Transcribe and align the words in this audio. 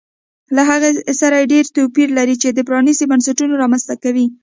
له 0.55 0.61
هغې 0.69 0.91
سره 1.21 1.49
ډېر 1.51 1.65
توپیر 1.75 2.07
لري 2.17 2.35
چې 2.41 2.65
پرانیستي 2.69 3.05
بنسټونه 3.11 3.53
رامنځته 3.63 3.95
کوي 4.03 4.25